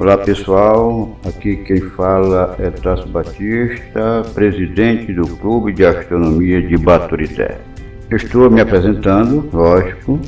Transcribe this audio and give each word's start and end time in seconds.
Olá 0.00 0.16
pessoal, 0.16 1.14
aqui 1.26 1.56
quem 1.56 1.78
fala 1.78 2.56
é 2.58 2.70
Tasso 2.70 3.06
Batista, 3.08 4.22
presidente 4.32 5.12
do 5.12 5.26
Clube 5.36 5.74
de 5.74 5.84
Astronomia 5.84 6.62
de 6.62 6.78
Baturité. 6.78 7.58
Estou 8.10 8.50
me 8.50 8.62
apresentando, 8.62 9.46
lógico, 9.52 10.18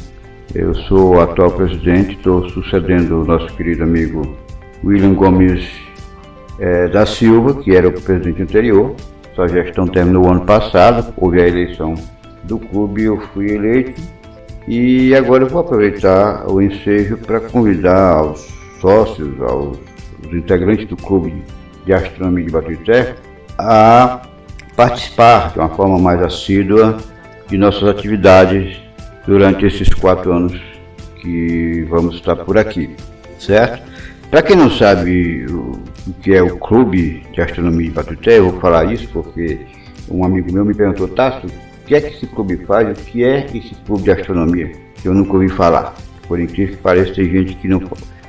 eu 0.55 0.75
sou 0.75 1.15
o 1.15 1.21
atual 1.23 1.53
presidente, 1.53 2.17
estou 2.17 2.47
sucedendo 2.51 3.23
o 3.23 3.25
nosso 3.25 3.47
querido 3.57 3.85
amigo 3.85 4.37
William 4.85 5.15
Gomes 5.15 5.67
é, 6.59 6.89
da 6.89 7.07
Silva, 7.07 7.63
que 7.63 7.75
era 7.75 7.89
o 7.89 7.93
presidente 7.93 8.43
anterior. 8.43 8.95
Sua 9.35 9.49
gestão 9.49 9.87
terminou 9.87 10.31
ano 10.31 10.45
passado, 10.45 11.15
houve 11.17 11.41
a 11.41 11.49
eleição 11.49 11.95
do 12.45 12.59
clube, 12.59 13.05
eu 13.05 13.19
fui 13.33 13.53
eleito 13.53 14.03
e 14.69 15.15
agora 15.15 15.45
eu 15.45 15.49
vou 15.49 15.63
aproveitar 15.63 16.45
o 16.47 16.61
ensejo 16.61 17.17
para 17.17 17.41
convidar 17.41 18.19
aos 18.19 18.52
sócios, 18.83 19.41
aos 19.41 19.79
integrantes 20.33 20.87
do 20.89 20.97
clube 20.97 21.33
de 21.87 21.93
astronomia 21.95 22.45
de 22.45 22.53
Batuité 22.53 23.15
a 23.57 24.23
participar 24.77 25.53
de 25.53 25.61
uma 25.61 25.69
forma 25.69 25.99
mais 25.99 26.21
assídua 26.21 26.99
de 27.49 27.57
nossas 27.57 27.85
atividades 27.89 28.77
durante 29.27 29.65
esses 29.65 29.89
quatro 29.95 30.33
anos 30.33 30.61
que 31.21 31.87
vamos 31.89 32.17
estar 32.17 32.35
por 32.37 32.59
aqui, 32.59 32.91
certo? 33.39 33.83
Para 34.29 34.43
quem 34.43 34.57
não 34.57 34.71
sabe 34.71 35.47
o, 35.47 35.79
que 36.23 36.35
é 36.35 36.43
o 36.43 36.57
Clube 36.57 37.23
de 37.33 37.41
Astronomia 37.41 37.89
de 37.89 37.95
Batuté, 37.95 38.39
eu 38.39 38.51
vou 38.51 38.61
falar 38.61 38.93
isso 38.93 39.07
porque 39.13 39.61
um 40.11 40.25
amigo 40.25 40.53
meu 40.53 40.65
me 40.65 40.75
perguntou, 40.75 41.07
Tasso, 41.07 41.47
o 41.47 41.87
que 41.87 41.95
é 41.95 42.01
que 42.01 42.17
esse 42.17 42.27
clube 42.27 42.57
faz? 42.65 42.99
O 42.99 43.05
que 43.05 43.23
é 43.23 43.47
esse 43.55 43.75
clube 43.87 44.05
de 44.05 44.11
astronomia? 44.11 44.73
Eu 45.05 45.13
nunca 45.13 45.35
ouvi 45.35 45.49
falar. 45.49 45.95
Por 46.27 46.41
incrível 46.41 46.77
que 46.77 46.83
pareça, 46.83 47.15
tem 47.15 47.31
gente 47.31 47.55
que 47.55 47.69
não, 47.69 47.83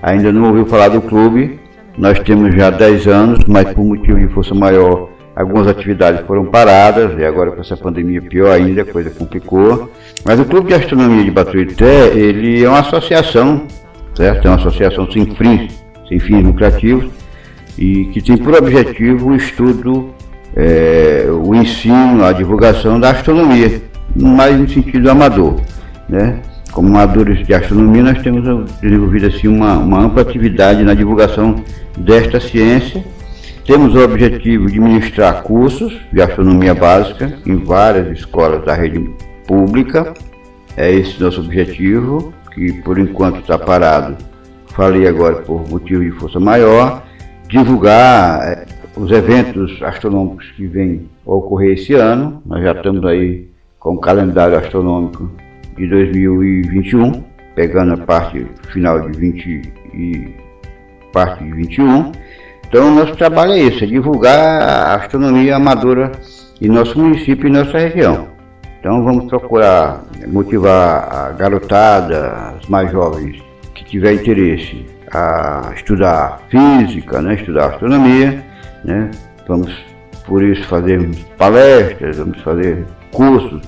ainda 0.03 0.31
não 0.31 0.49
ouviu 0.49 0.67
falar 0.67 0.89
do 0.89 1.01
clube. 1.01 1.59
Nós 1.97 2.19
temos 2.19 2.53
já 2.53 2.69
10 2.69 3.07
anos, 3.07 3.39
mas 3.47 3.73
por 3.73 3.83
motivo 3.83 4.19
de 4.19 4.27
força 4.27 4.53
maior 4.53 5.09
Algumas 5.35 5.67
atividades 5.67 6.21
foram 6.27 6.45
paradas 6.45 7.17
e 7.17 7.25
agora 7.25 7.51
com 7.51 7.61
essa 7.61 7.75
pandemia 7.75 8.21
pior 8.21 8.51
ainda, 8.51 8.83
a 8.83 8.85
coisa 8.85 9.09
complicou. 9.09 9.91
Mas 10.23 10.39
o 10.39 10.45
Clube 10.45 10.67
de 10.67 10.75
Astronomia 10.75 11.23
de 11.23 11.31
Batuité, 11.31 12.09
ele 12.15 12.63
é 12.63 12.69
uma 12.69 12.81
associação, 12.81 13.65
certo? 14.13 14.45
É 14.45 14.49
uma 14.49 14.57
associação 14.57 15.09
sem 15.11 15.25
fins, 15.25 15.73
sem 16.07 16.19
fins 16.19 16.43
lucrativos 16.43 17.09
e 17.79 18.05
que 18.13 18.21
tem 18.21 18.37
por 18.37 18.53
objetivo 18.53 19.31
o 19.31 19.35
estudo, 19.35 20.13
é, 20.55 21.25
o 21.31 21.55
ensino, 21.55 22.23
a 22.23 22.31
divulgação 22.31 22.99
da 22.99 23.09
astronomia, 23.09 23.81
mais 24.15 24.55
no 24.59 24.69
sentido 24.69 25.09
amador, 25.09 25.59
né? 26.07 26.41
Como 26.73 26.87
amadores 26.87 27.45
de 27.45 27.53
astronomia, 27.53 28.03
nós 28.03 28.21
temos 28.21 28.43
desenvolvido 28.81 29.27
assim 29.27 29.47
uma, 29.47 29.77
uma 29.77 30.01
ampla 30.05 30.21
atividade 30.21 30.83
na 30.83 30.93
divulgação 30.93 31.55
desta 31.97 32.39
ciência 32.39 33.03
temos 33.65 33.95
o 33.95 34.03
objetivo 34.03 34.69
de 34.69 34.77
ministrar 34.77 35.41
cursos 35.41 35.97
de 36.11 36.21
astronomia 36.21 36.75
básica 36.75 37.33
em 37.45 37.55
várias 37.63 38.19
escolas 38.19 38.65
da 38.65 38.73
rede 38.73 38.99
pública. 39.47 40.13
É 40.75 40.91
esse 40.91 41.21
nosso 41.21 41.39
objetivo, 41.39 42.33
que 42.53 42.73
por 42.81 42.99
enquanto 42.99 43.39
está 43.39 43.57
parado. 43.57 44.17
Falei 44.67 45.07
agora 45.07 45.37
por 45.37 45.65
motivo 45.69 46.03
de 46.03 46.11
força 46.11 46.41
maior. 46.41 47.03
Divulgar 47.47 48.41
eh, 48.43 48.65
os 48.97 49.09
eventos 49.11 49.81
astronômicos 49.81 50.51
que 50.57 50.67
vêm 50.67 51.07
ocorrer 51.25 51.77
esse 51.77 51.93
ano. 51.93 52.41
Nós 52.45 52.61
já 52.61 52.73
estamos 52.73 53.05
aí 53.05 53.47
com 53.79 53.93
o 53.93 53.97
calendário 53.97 54.57
astronômico 54.57 55.31
de 55.75 55.87
2021, 55.87 57.23
pegando 57.55 57.93
a 57.93 57.97
parte 58.05 58.45
final 58.71 59.09
de 59.09 59.17
20 59.17 59.73
e 59.93 60.35
parte 61.11 61.43
de 61.43 61.51
21 61.53 62.11
então, 62.73 62.89
nosso 62.89 63.15
trabalho 63.15 63.51
é 63.51 63.59
esse, 63.59 63.83
é 63.83 63.85
divulgar 63.87 64.63
a 64.63 64.95
astronomia 64.95 65.57
amadora 65.57 66.11
em 66.59 66.67
nosso 66.67 66.97
município 66.97 67.47
e 67.47 67.51
nossa 67.51 67.77
região. 67.77 68.29
Então, 68.79 69.03
vamos 69.03 69.25
procurar 69.25 70.03
motivar 70.27 71.07
a 71.07 71.31
garotada, 71.33 72.55
os 72.59 72.67
mais 72.67 72.91
jovens 72.91 73.39
que 73.75 73.85
tiver 73.85 74.13
interesse 74.13 74.87
a 75.13 75.71
estudar 75.75 76.41
física, 76.49 77.21
né, 77.21 77.35
estudar 77.35 77.73
astronomia, 77.73 78.43
né, 78.83 79.11
vamos 79.47 79.71
por 80.25 80.41
isso 80.41 80.65
fazer 80.67 81.07
palestras, 81.37 82.17
vamos 82.17 82.41
fazer 82.41 82.87
cursos 83.11 83.61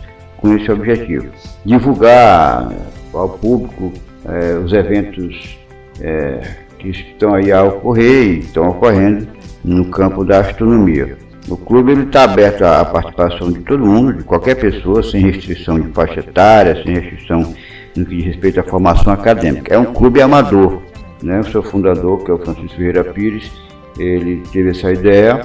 com 0.45 0.55
esse 0.55 0.71
objetivo. 0.71 1.25
Divulgar 1.65 2.71
ao 3.11 3.29
público 3.29 3.91
eh, 4.25 4.59
os 4.63 4.71
eventos 4.73 5.57
eh, 5.99 6.39
que 6.77 6.89
estão 6.89 7.33
aí 7.33 7.51
a 7.51 7.63
ocorrer 7.63 8.27
e 8.27 8.39
estão 8.41 8.69
ocorrendo 8.69 9.27
no 9.63 9.85
campo 9.85 10.23
da 10.23 10.41
astronomia. 10.41 11.17
O 11.49 11.57
clube 11.57 11.93
está 11.93 12.25
aberto 12.25 12.63
à 12.63 12.85
participação 12.85 13.51
de 13.51 13.59
todo 13.61 13.83
mundo, 13.83 14.13
de 14.13 14.23
qualquer 14.23 14.55
pessoa, 14.55 15.01
sem 15.01 15.21
restrição 15.21 15.79
de 15.79 15.91
faixa 15.91 16.19
etária, 16.19 16.75
sem 16.83 16.93
restrição 16.93 17.55
no 17.95 18.05
que 18.05 18.15
diz 18.17 18.25
respeito 18.25 18.59
à 18.59 18.63
formação 18.63 19.13
acadêmica. 19.13 19.73
É 19.73 19.79
um 19.79 19.93
clube 19.93 20.21
amador. 20.21 20.83
Né? 21.23 21.39
O 21.39 21.45
seu 21.45 21.63
fundador, 21.63 22.23
que 22.23 22.29
é 22.29 22.33
o 22.35 22.37
Francisco 22.37 22.77
Vieira 22.77 23.03
Pires, 23.03 23.51
ele 23.97 24.43
teve 24.51 24.71
essa 24.71 24.91
ideia 24.91 25.41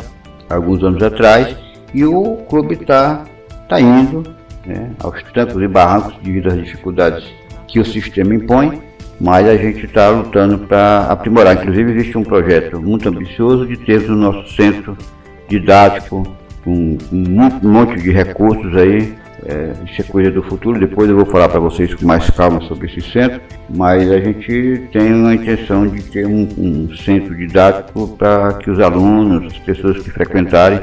alguns 0.51 0.83
anos 0.83 1.03
atrás 1.03 1.57
e 1.95 2.05
o 2.05 2.37
clube 2.49 2.75
está 2.75 3.25
tá 3.69 3.81
indo 3.81 4.40
né, 4.65 4.91
aos 5.01 5.23
trancos 5.25 5.63
e 5.63 5.69
barrancos 5.69 6.17
devido 6.23 6.49
às 6.49 6.57
dificuldades 6.57 7.25
que 7.67 7.79
o 7.79 7.85
sistema 7.85 8.35
impõe 8.35 8.91
mas 9.21 9.47
a 9.47 9.57
gente 9.57 9.85
está 9.85 10.09
lutando 10.09 10.59
para 10.59 11.03
aprimorar. 11.11 11.55
Inclusive, 11.55 11.93
existe 11.93 12.17
um 12.17 12.25
projeto 12.25 12.81
muito 12.81 13.07
ambicioso 13.09 13.67
de 13.67 13.77
ter 13.77 14.11
o 14.11 14.17
nosso 14.17 14.51
centro 14.55 14.97
didático, 15.47 16.27
com 16.65 16.97
um, 17.13 17.39
um 17.63 17.69
monte 17.69 18.01
de 18.01 18.11
recursos 18.11 18.75
aí. 18.75 19.15
É, 19.45 19.73
isso 19.87 20.01
é 20.01 20.05
coisa 20.05 20.31
do 20.31 20.43
futuro. 20.43 20.81
Depois 20.81 21.09
eu 21.09 21.17
vou 21.17 21.27
falar 21.27 21.51
para 21.51 21.61
vocês 21.61 21.95
com 21.95 22.07
mais 22.07 22.29
calma 22.31 22.63
sobre 22.63 22.87
esse 22.87 23.03
centro. 23.11 23.41
Mas 23.69 24.11
a 24.11 24.19
gente 24.21 24.89
tem 24.91 25.13
uma 25.13 25.35
intenção 25.35 25.87
de 25.87 26.03
ter 26.03 26.27
um, 26.27 26.49
um 26.57 26.97
centro 26.97 27.35
didático 27.35 28.09
para 28.17 28.55
que 28.55 28.71
os 28.71 28.81
alunos, 28.81 29.53
as 29.53 29.59
pessoas 29.59 29.99
que 29.99 30.11
frequentarem, 30.11 30.81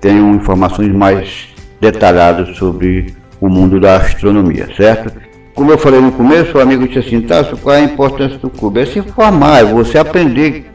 tenham 0.00 0.34
informações 0.34 0.92
mais 0.92 1.47
detalhadas 1.80 2.56
sobre 2.56 3.14
o 3.40 3.48
mundo 3.48 3.78
da 3.78 3.96
astronomia, 3.96 4.68
certo? 4.76 5.12
Como 5.54 5.72
eu 5.72 5.78
falei 5.78 6.00
no 6.00 6.12
começo, 6.12 6.56
o 6.56 6.60
amigo 6.60 6.86
disse 6.86 7.00
assim, 7.00 7.20
Tasso, 7.20 7.56
qual 7.56 7.74
é 7.74 7.80
a 7.80 7.84
importância 7.84 8.38
do 8.38 8.48
clube? 8.48 8.80
É 8.80 8.86
se 8.86 8.98
informar, 8.98 9.60
é 9.60 9.64
você 9.64 9.98
aprender 9.98 10.70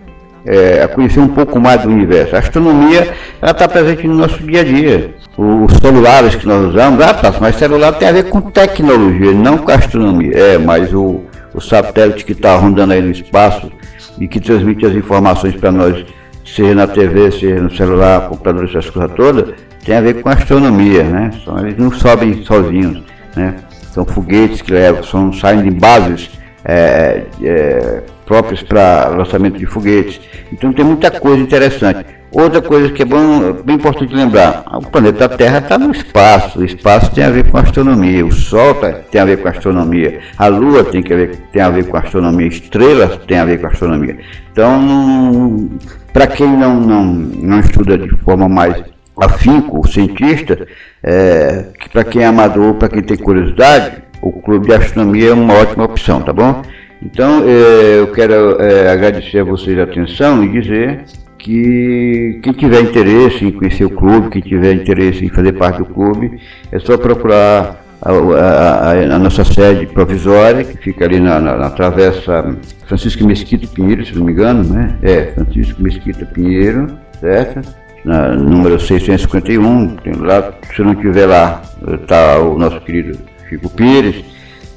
é, 0.46 0.84
a 0.84 0.88
conhecer 0.88 1.20
um 1.20 1.28
pouco 1.28 1.60
mais 1.60 1.82
do 1.82 1.90
universo. 1.90 2.36
A 2.36 2.40
astronomia 2.40 3.14
está 3.42 3.68
presente 3.68 4.08
no 4.08 4.16
nosso 4.16 4.40
dia 4.44 4.62
a 4.62 4.64
dia. 4.64 5.16
Os 5.38 5.74
celulares 5.78 6.36
que 6.36 6.46
nós 6.46 6.68
usamos, 6.68 7.02
ah, 7.02 7.14
Tasso, 7.14 7.40
mas 7.42 7.56
celular 7.56 7.94
tem 7.94 8.08
a 8.08 8.12
ver 8.12 8.30
com 8.30 8.42
tecnologia, 8.42 9.32
não 9.32 9.58
com 9.58 9.72
astronomia. 9.72 10.34
É, 10.36 10.58
mas 10.58 10.94
o, 10.94 11.22
o 11.54 11.62
satélite 11.62 12.26
que 12.26 12.34
está 12.34 12.56
rondando 12.56 12.94
aí 12.94 13.02
no 13.02 13.12
espaço 13.12 13.72
e 14.20 14.28
que 14.28 14.40
transmite 14.40 14.86
as 14.86 14.94
informações 14.94 15.56
para 15.56 15.72
nós, 15.72 16.06
seja 16.46 16.76
na 16.76 16.88
TV, 16.88 17.32
seja 17.32 17.62
no 17.62 17.74
celular, 17.76 18.30
computador, 18.30 18.66
essas 18.66 18.90
coisas 18.90 19.12
todas, 19.16 19.54
tem 19.86 19.96
a 19.96 20.02
ver 20.02 20.22
com 20.22 20.30
astronomia, 20.30 21.04
né? 21.04 21.32
Eles 21.60 21.78
não 21.78 21.92
sobem 21.92 22.44
sozinhos, 22.44 23.04
né? 23.36 23.56
São 23.92 24.06
foguetes 24.06 24.62
que 24.62 24.72
levam, 24.72 25.04
são, 25.04 25.32
saem 25.34 25.62
de 25.62 25.72
bases 25.72 26.32
é, 26.66 27.24
é, 27.42 28.04
próprias 28.26 28.64
para 28.64 29.10
lançamento 29.10 29.58
de 29.58 29.66
foguetes. 29.66 30.22
Então 30.52 30.74
tem 30.74 30.86
muita 30.86 31.12
coisa 31.12 31.42
interessante. 31.42 32.06
Outra 32.32 32.64
coisa 32.64 32.90
que 32.90 33.04
é 33.04 33.06
bom, 33.06 33.54
bem 33.64 33.76
importante 33.76 34.12
lembrar, 34.12 34.64
o 34.74 34.82
planeta 34.82 35.30
Terra 35.30 35.60
está 35.60 35.78
no 35.78 35.92
espaço, 35.92 36.60
o 36.60 36.66
espaço 36.66 37.12
tem 37.12 37.24
a 37.24 37.30
ver 37.30 37.52
com 37.52 37.60
astronomia, 37.60 38.26
o 38.26 38.32
Sol 38.32 38.74
tá, 38.74 38.92
tem 38.92 39.22
a 39.22 39.26
ver 39.26 39.38
com 39.38 39.48
astronomia, 39.48 40.20
a 40.36 40.48
Lua 40.48 40.84
tem, 40.84 41.04
que 41.04 41.14
ver, 41.14 41.38
tem 41.52 41.62
a 41.62 41.70
ver 41.70 41.86
com 41.86 41.96
astronomia, 41.96 42.48
estrelas 42.48 43.20
tem 43.28 43.38
a 43.38 43.46
ver 43.46 43.62
com 43.62 43.68
astronomia. 43.68 44.18
Então, 44.52 45.70
para 46.14 46.28
quem 46.28 46.48
não, 46.48 46.80
não, 46.80 47.04
não 47.04 47.60
estuda 47.60 47.98
de 47.98 48.10
forma 48.18 48.48
mais 48.48 48.84
afinco, 49.20 49.80
o 49.80 49.88
cientista, 49.88 50.68
é, 51.04 51.66
que 51.80 51.90
para 51.90 52.04
quem 52.04 52.22
é 52.22 52.26
amador, 52.26 52.76
para 52.76 52.90
quem 52.90 53.02
tem 53.02 53.18
curiosidade, 53.18 54.04
o 54.22 54.32
Clube 54.32 54.68
de 54.68 54.74
Astronomia 54.74 55.30
é 55.30 55.34
uma 55.34 55.56
ótima 55.56 55.84
opção, 55.84 56.22
tá 56.22 56.32
bom? 56.32 56.62
Então, 57.02 57.44
é, 57.46 58.00
eu 58.00 58.08
quero 58.08 58.62
é, 58.62 58.90
agradecer 58.90 59.40
a 59.40 59.44
vocês 59.44 59.78
a 59.78 59.84
atenção 59.84 60.44
e 60.44 60.50
dizer 60.50 61.04
que 61.38 62.40
quem 62.42 62.54
tiver 62.54 62.82
interesse 62.82 63.44
em 63.44 63.52
conhecer 63.52 63.84
o 63.84 63.90
clube, 63.90 64.30
quem 64.30 64.42
tiver 64.42 64.74
interesse 64.74 65.26
em 65.26 65.30
fazer 65.30 65.52
parte 65.54 65.80
do 65.80 65.86
clube, 65.86 66.40
é 66.72 66.80
só 66.80 66.98
procurar 66.98 67.83
a, 68.04 68.12
a, 68.12 69.16
a, 69.16 69.20
nossa 69.20 69.44
sede 69.44 69.88
provisória, 69.88 70.64
que 70.64 70.78
fica 70.78 71.06
ali 71.06 71.20
na, 71.20 71.40
na, 71.40 71.58
na 71.58 71.70
travessa 71.70 72.56
Francisco 72.88 73.26
Mesquita 73.26 73.68
Pinheiro, 73.68 74.06
se 74.06 74.16
não 74.16 74.26
me 74.26 74.32
engano, 74.32 74.64
né? 74.64 74.98
É, 75.02 75.32
Francisco 75.34 75.82
Mesquita 75.82 76.26
Pinheiro, 76.26 76.88
certo? 77.20 77.62
na, 78.04 78.34
número 78.34 78.80
651, 78.80 79.98
lá, 80.20 80.54
se 80.76 80.82
não 80.82 80.96
tiver 80.96 81.26
lá, 81.26 81.62
está 82.02 82.40
o 82.40 82.58
nosso 82.58 82.82
querido 82.82 83.18
Chico 83.48 83.70
Pires. 83.70 84.24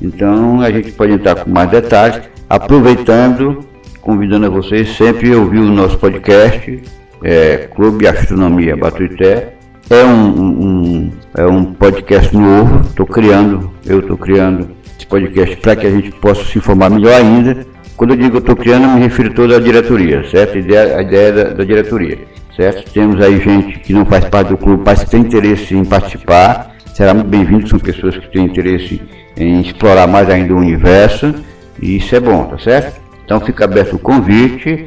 Então 0.01 0.61
a 0.61 0.71
gente 0.71 0.93
pode 0.93 1.13
entrar 1.13 1.37
com 1.37 1.51
mais 1.51 1.71
detalhes, 1.71 2.21
aproveitando 2.49 3.67
convidando 4.07 4.47
a 4.47 4.49
vocês 4.49 4.97
sempre 4.97 5.33
a 5.33 5.37
ouvir 5.37 5.59
o 5.59 5.65
nosso 5.65 5.99
podcast, 5.99 6.81
é, 7.25 7.69
Clube 7.75 8.07
Astronomia 8.07 8.77
Batuité. 8.77 9.56
É 9.89 10.05
um, 10.05 10.41
um, 10.41 11.13
é 11.37 11.47
um 11.47 11.65
podcast 11.65 12.37
novo, 12.37 12.81
estou 12.81 13.07
criando, 13.07 13.71
eu 13.87 14.01
estou 14.01 14.19
criando 14.19 14.69
esse 14.97 15.07
podcast 15.07 15.57
para 15.59 15.77
que 15.77 15.87
a 15.87 15.91
gente 15.91 16.11
possa 16.11 16.43
se 16.45 16.59
informar 16.59 16.91
melhor 16.91 17.15
ainda. 17.15 17.65
Quando 17.97 18.11
eu 18.11 18.17
digo 18.17 18.39
estou 18.39 18.57
criando, 18.57 18.83
eu 18.83 18.91
me 18.91 19.01
refiro 19.01 19.33
toda 19.33 19.57
à 19.57 19.61
diretoria, 19.61 20.29
certo? 20.29 20.57
A 20.57 20.59
ideia, 20.59 20.99
a 20.99 21.03
ideia 21.03 21.33
da, 21.33 21.45
da 21.51 21.65
diretoria, 21.65 22.19
certo? 22.57 22.91
Temos 22.91 23.23
aí 23.23 23.39
gente 23.41 23.79
que 23.79 23.93
não 23.93 24.05
faz 24.05 24.25
parte 24.25 24.49
do 24.49 24.57
clube, 24.57 24.83
mas 24.85 25.05
tem 25.05 25.21
interesse 25.21 25.77
em 25.77 25.85
participar, 25.85 26.75
será 26.93 27.15
muito 27.15 27.29
bem-vindo, 27.29 27.69
são 27.69 27.79
pessoas 27.79 28.17
que 28.17 28.29
têm 28.33 28.45
interesse 28.45 29.01
em 29.37 29.61
explorar 29.61 30.09
mais 30.09 30.29
ainda 30.29 30.53
o 30.53 30.59
universo, 30.59 31.33
e 31.81 31.97
isso 31.99 32.13
é 32.17 32.19
bom, 32.19 32.45
tá 32.47 32.59
certo? 32.59 33.01
Então 33.25 33.41
fica 33.41 33.65
aberto 33.65 33.95
o 33.95 33.99
convite, 34.01 34.85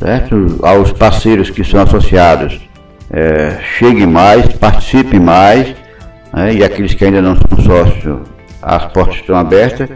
certo? 0.00 0.58
Aos 0.60 0.92
parceiros 0.92 1.50
que 1.50 1.62
são 1.62 1.80
associados, 1.80 2.68
é, 3.12 3.58
chegue 3.78 4.06
mais, 4.06 4.46
participe 4.52 5.18
mais, 5.18 5.74
né? 6.32 6.54
e 6.54 6.64
aqueles 6.64 6.94
que 6.94 7.04
ainda 7.04 7.20
não 7.20 7.36
são 7.36 7.64
sócios, 7.64 8.20
as 8.62 8.86
portas 8.92 9.16
estão 9.16 9.36
abertas. 9.36 9.88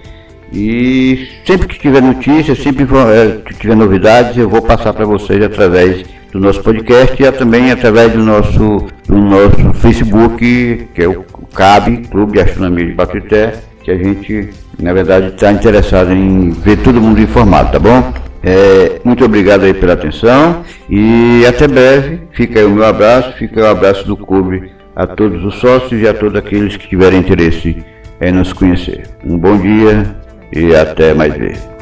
E 0.52 1.28
sempre 1.44 1.66
que 1.66 1.78
tiver 1.78 2.00
notícias, 2.00 2.58
sempre 2.58 2.84
é, 2.84 3.40
que 3.44 3.54
tiver 3.54 3.74
novidades, 3.74 4.36
eu 4.36 4.48
vou 4.48 4.62
passar 4.62 4.92
para 4.92 5.04
vocês 5.04 5.42
através 5.42 6.04
do 6.32 6.40
nosso 6.40 6.62
podcast 6.62 7.20
e 7.22 7.32
também 7.32 7.70
através 7.70 8.12
do 8.12 8.18
nosso, 8.18 8.86
do 9.06 9.16
nosso 9.16 9.72
Facebook, 9.74 10.88
que 10.94 11.02
é 11.02 11.08
o 11.08 11.24
CAB, 11.54 12.08
Clube 12.10 12.32
de 12.32 12.40
Astronomia 12.40 12.86
de 12.86 12.92
Baturité, 12.92 13.54
que 13.82 13.90
a 13.90 13.96
gente, 13.96 14.50
na 14.80 14.92
verdade, 14.92 15.28
está 15.28 15.52
interessado 15.52 16.12
em 16.12 16.50
ver 16.50 16.78
todo 16.78 17.00
mundo 17.00 17.20
informado, 17.20 17.72
tá 17.72 17.78
bom? 17.78 18.23
É, 18.44 19.00
muito 19.02 19.24
obrigado 19.24 19.64
aí 19.64 19.72
pela 19.72 19.94
atenção 19.94 20.62
e 20.88 21.44
até 21.46 21.66
breve. 21.66 22.20
Fica 22.32 22.60
aí 22.60 22.64
o 22.66 22.70
meu 22.70 22.84
abraço, 22.84 23.32
fica 23.38 23.62
o 23.62 23.66
abraço 23.66 24.06
do 24.06 24.16
clube 24.16 24.70
a 24.94 25.06
todos 25.06 25.44
os 25.44 25.54
sócios 25.56 26.00
e 26.00 26.06
a 26.06 26.14
todos 26.14 26.36
aqueles 26.36 26.76
que 26.76 26.88
tiverem 26.88 27.18
interesse 27.18 27.82
em 28.20 28.32
nos 28.32 28.52
conhecer. 28.52 29.08
Um 29.24 29.38
bom 29.38 29.56
dia 29.58 30.14
e 30.52 30.74
até 30.74 31.14
mais 31.14 31.34
vezes. 31.34 31.73